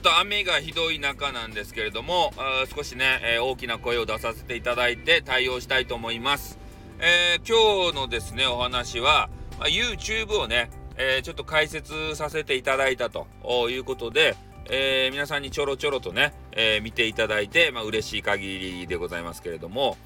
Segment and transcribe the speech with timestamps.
[0.00, 2.32] ちょっと雨がひどい中なんですけれども、
[2.74, 6.58] 少しね、えー、大きな声を出させていただいて対応したいと思います。
[7.00, 9.28] えー、今日のですね、お話は、
[9.58, 13.26] まあ、YouTube をね、えー、ちょっと解説させていただいたと
[13.68, 14.36] いうことで、
[14.70, 19.98] えー、皆さんにちょろちょろとね、え、見ていただいて、まあ、嬉しい限りでございますけれども、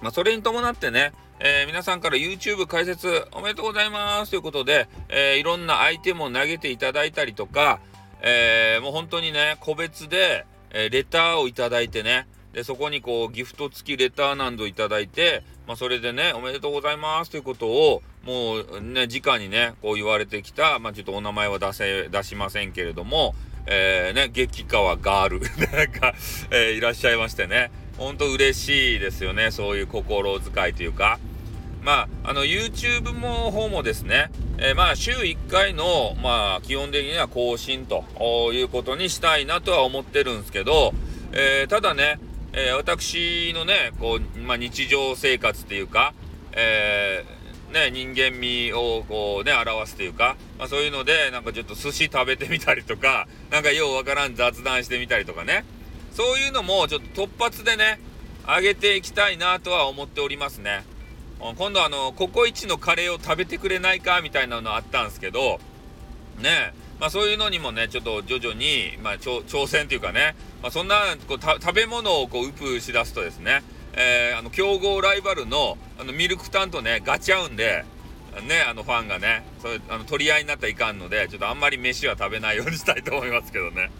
[0.00, 7.78] まあ、それに伴ってね、えー、皆さんから YouTube 解説おめでとうございますということで、えー、いろんなアイテムを投げていただいたりとか、
[8.22, 23.34] えー、もう本当にね、個別で、えレターをいただいてね、で、そこにこう、ギフト付きレターなどいただいて、まあ、それでね、おめでとうございますということを、もうね、直にね、こう言われてきた、まあ、ちょっとお名前は出せ、出しませんけれども、
[23.66, 25.40] えー、ね、激川ガール
[25.76, 26.14] なんか、
[26.50, 31.18] えー、いらっしゃいましてね、ほんと嬉しいですよね、そういう心遣いというか。
[31.82, 38.04] まあ、あの、YouTube も方もですね、えー、まあ、週1回の、まあ、基本的には更新と
[38.52, 40.94] いうことにしたいなとは思ってるんですけど、
[41.32, 42.20] えー、ただね、
[42.52, 46.14] えー、私のね、こう、まあ、日常生活っていうか、
[46.52, 47.24] え
[47.72, 55.64] ね、人間味をこうね、表すというか、まあ、そういうので、なんかちょっと寿司食べてみたりとか、なんかようわからん雑談してみたりとかね、
[56.12, 57.98] そういうのもちょっと突発でね、
[58.46, 60.84] 上げていきたいなとは思っておりますね。
[61.56, 65.58] 今度あの、ココイチのカレーを食べてくれないかみたいなのあったんですけど、
[66.38, 77.84] ね、まあそういうのにもね、ちょっと徐々に、まあ挑戦というかね、まあそんなこう食べ物をこう、ウプしだすとですね、えー、あの、競合ライバルの、あの、ミルクタンとね、ガチ合うんで、
[78.46, 83.90] ね、あの、ファンがね、それ、あの、取り合いになったらいかんので、ちょっとあんまり飯は食べないようにしたいと思いますけどね。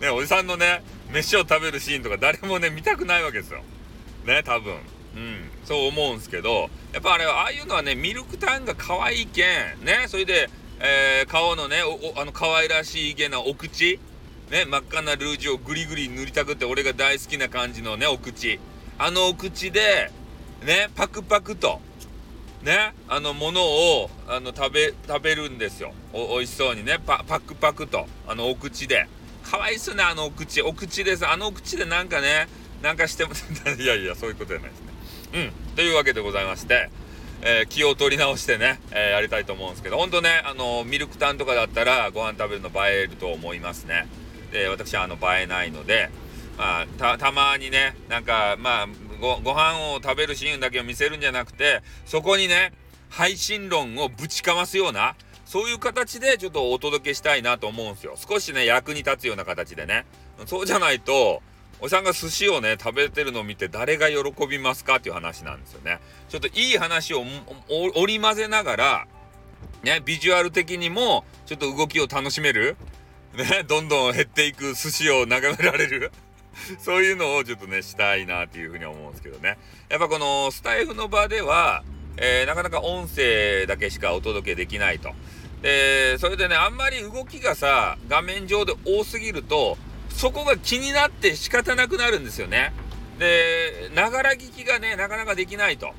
[0.00, 0.82] ね、おじさんのね、
[1.12, 3.60] 飯を食べるシーンとか誰もね、見たくないわけですよ。
[4.24, 4.76] ね、多分。
[5.14, 10.48] うん、そう思うんすけど、やっぱあれ、ああいうのはね、ミルクタンが可愛いけん、ね、それで、
[10.80, 13.98] えー、顔のね、おあの、可愛らしいげなお口、
[14.50, 18.58] ね、真っ赤なルージュをグリグリ塗りたくって俺が大好きな感じのね、お口。
[18.98, 20.10] あのお口で、
[20.64, 21.80] ね、パクパクと、
[22.62, 25.92] ね、あのものを、あの、食べ、食べるんですよ。
[26.12, 29.06] お、美味しそうにね、パ、パクパクと、あのお口で。
[29.42, 30.62] 可愛いっすね、あのお口。
[30.62, 31.26] お口です。
[31.26, 32.48] あのお口でなんかね、
[32.82, 33.32] なんかしても、
[33.78, 34.89] いやいや、そういうことじゃないですね。
[35.34, 35.52] うん。
[35.76, 36.90] というわけでございまして、
[37.42, 44.08] えー、気を取り直してね、えー、やりたいと思うんですけど、ほんとね、あのミルクタンとかだったらご飯食べるの映えると思いますね。
[44.52, 46.10] で、私はあの、映えないので、
[46.58, 48.88] まあ、た、たまにね、なんか、まあ、
[49.20, 52.72] ご、ご飯を食べるシーンだけを見せるんじゃなくて、そこにね、
[53.08, 55.14] 配信論をぶちかますような、
[55.46, 58.14] そういう形でちょっとお届けしたいなと思うんですよ。
[58.16, 60.04] 少しね、役に立つような形でね。
[60.46, 61.42] そうじゃないと、
[61.82, 66.00] おじさんが寿司をね、食べてるのを見て誰が喜びますかっていう話なんですよね。
[66.28, 67.24] ちょっといい話を
[67.68, 69.06] 織り交ぜながら、
[69.82, 72.76] ね、ビジュアル的にも、ちょっと動きを楽しめる。
[73.34, 76.12] ね、どんどん減っていく寿司を眺められる。
[76.80, 79.58] そういうのをちょっとね、したいなっていうふうに思うんですけどね。
[79.88, 81.82] やっぱこのスタイフの場では、
[82.16, 85.12] えー、なかなか音声だけしかお届けできないと。
[85.62, 89.78] で、それでね、あんまり動きがさ、画面上で多すぎると、
[90.10, 92.72] そこが気になって仕方なくなるんですよね。
[93.18, 95.92] で、ながら聞きがね、なかなかできないと。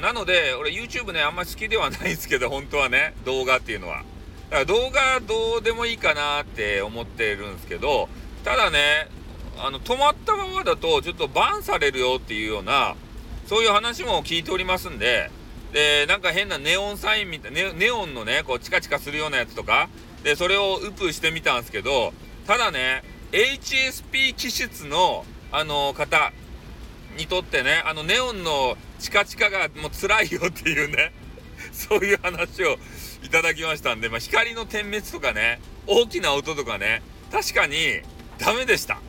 [0.00, 4.02] なので、俺 YouTube ね、あんま好きではないんですけど、本当はね、動画っていうのは。
[4.50, 8.08] だから動画どうでもいいかなって思ってるんですけど、
[8.44, 9.08] ただね、
[9.58, 12.96] あの、止まったままだと、ちょっとバンされるよっていうような、
[13.46, 15.30] そういう話も聞いておりますんで、
[15.72, 19.88] で、なんか変なネオンサインみたいな、ネオンのね、こう、チカチカするようなやつとか、
[20.22, 22.14] で、それをウプしてみたんですけど、
[22.46, 23.02] ただね、
[23.34, 26.32] HSP 気質の、あの方
[27.18, 31.12] にとってね、あの、ネオンのチカチカがもう辛いよっていうね、
[31.72, 32.78] そういう話を
[33.24, 37.02] いただきましたんで、まあ、光の点滅とかね、大きな音とかね、
[37.32, 38.02] 確かに
[38.38, 39.00] ダメでした。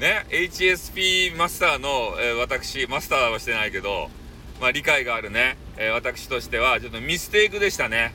[0.00, 4.10] ね、HSP マスターの、えー、私、マスターはしてないけど、
[4.60, 8.12] まあ、理解があるね、えー、私としては、ちょっとミステイクでしたね。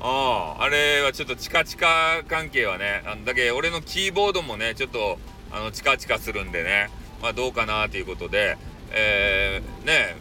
[0.00, 5.18] ああ、れはちょっとチカチカ関係はね、あんだけ俺のキーボードもね、ちょっと、
[5.50, 6.90] あの、チカチカするんでね、
[7.20, 8.56] まあ、どうかなということで、
[8.92, 10.16] えー、ね、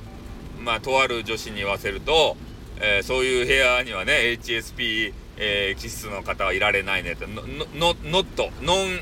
[0.60, 2.38] まあ、とある女子に言わせると、
[2.80, 9.00] えー、そういう部屋にはね、HSP、えー、気質の方はいられないねと、ノット、ノン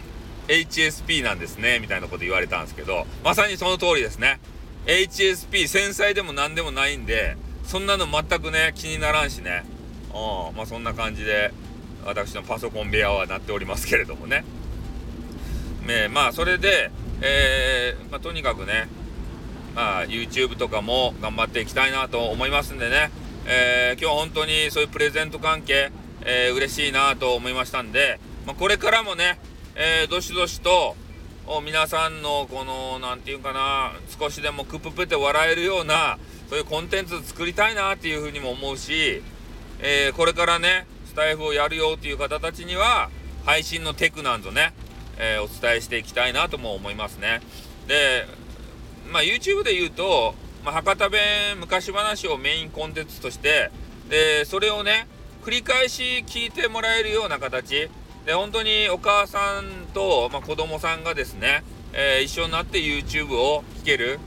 [0.47, 4.39] HSP なんですね、みたいなこと言われたんですけど、まさにその通りですね。
[4.85, 9.63] HSP、繊細でも何でもないんで、そんなの全くね、気にならんしね。
[10.15, 11.51] うん、まあそんな感じで、
[12.05, 14.45] 私のパソコン部屋はなっておりますけれどもね。
[15.85, 16.91] ねまあそれで、
[17.21, 18.87] えー、まあとにかくね、
[19.75, 23.11] まあ YouTube とかも頑張っていきたいなと思いますんでね、
[23.45, 25.91] えー、今日本当にそういうプレゼント関係、
[26.21, 29.39] えー、嬉しいなと思いましたんで、まあ、これからもね、
[29.75, 30.95] えー、どしどしと
[31.63, 36.17] 皆さんのこの何て言うかな少しでもクププって笑えるような
[36.49, 39.21] そういうコンテンツ作りたいなっていうふうにも思うし、
[39.81, 43.09] えー、これからねスタイフをやるよっていう方たちには
[43.45, 44.73] 配信のテクなんぞね、
[45.17, 47.41] えー、お伝えしていきたいなとも思いますね。
[47.87, 48.25] で、
[49.11, 51.21] まあ、YouTube で言うと、まあ、博多弁
[51.59, 53.71] 昔話をメインコンテンツとして
[54.09, 55.07] でそれをね
[55.43, 57.89] 繰り返し聞いてもらえるような形。
[58.25, 61.63] で本当にお母さんと、まあ、子供さんがですね、
[61.93, 64.19] えー、一緒になって YouTube を聴ける。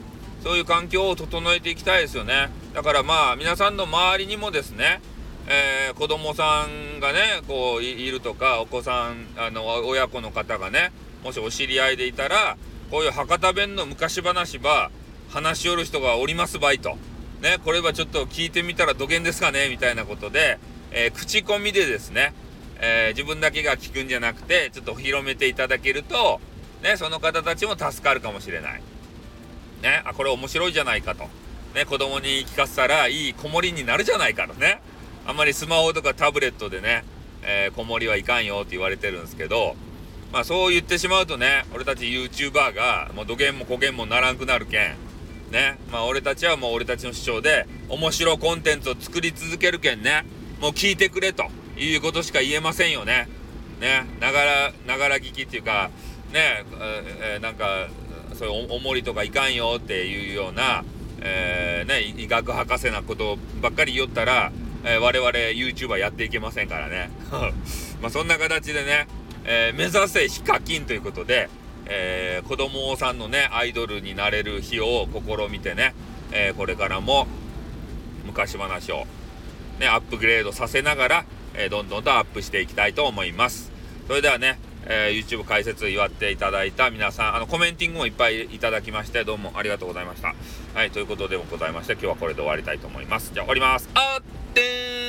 [0.43, 2.49] そういう環境を整えていきたいですよね。
[2.75, 5.01] だからまあ皆さんの周りにもですね、
[5.51, 10.93] えー、子供さんがねこういるとかお子さんあの親子の方がね
[11.25, 12.59] もしお知り合いでいたら
[12.91, 14.91] こういう博多弁の昔話ば
[15.31, 16.97] 話しよる人がおりますばいと。
[17.43, 20.59] ね、これはちょっと聞いてみたらどげんですかねみたいなことで、
[20.91, 22.35] えー、口コミでですね、
[22.81, 26.41] えー、自分だけが聞くんじゃなくて、ちょっと広めていただけると、
[26.83, 28.83] ね、その方たちも助かるかもしれない。
[29.83, 31.29] ね、あ、これ面白いじゃないかと。
[31.75, 34.81] ね、子供に聞かせたらいい子守りになるじゃないかとね。
[35.29, 37.05] あまりスマホとかタブレットでね、
[37.43, 39.77] えー、子守はいかんよって言われてるんですけど、
[40.33, 44.97] まあそう言ってしまうとね、俺たち YouTuber がもう土源も古源もならんくなるけん、
[45.53, 50.25] ね、まあ俺たちはもう俺たちの主張で面白コンテンツを作り続けるけんね、
[50.63, 51.45] もう聞いてくれと
[51.77, 53.29] いうことしか言えませんよね。
[53.83, 55.91] ね、ながら、ながら聞きっていうか、
[56.33, 56.65] ね、
[57.21, 57.89] えー、なんか、
[58.33, 60.85] そういうおもりとかいかんよっていうような、
[61.21, 64.53] えー、ね、医学博士なことばっかり言ったら、
[64.85, 67.11] えー、我々 YouTuber やっていけませんからね。
[68.01, 69.07] まあそんな形でね、
[69.45, 71.49] えー、目指せヒカキンということで、
[71.87, 75.95] えー、子供さんのね、アイドルになれる日を試みてね、
[76.33, 77.27] えー、これからも
[78.27, 79.07] 昔話を
[79.79, 83.73] ね、アップグレードさせながら、えどんどんとアップしていきたいと思います。
[84.07, 90.35] それではね、え YouTube 解説祝っていただいた皆さん、あの、コメンティングもいっぱいいただきまして、どうもありがとうございました。
[90.75, 93.33] はい、ということでもございまして、今日はこれで終わりたいと思います。
[93.33, 93.89] じゃあ終わります。
[93.95, 95.08] あって